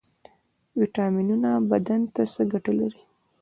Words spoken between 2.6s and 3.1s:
لري؟